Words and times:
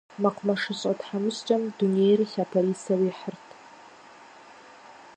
МэкъумэшыщӀэ 0.21 0.91
тхьэмыщкӀэм 0.99 1.61
дунейр 1.77 2.19
лъапэрисэу 2.31 3.01
ихьырт. 3.09 3.47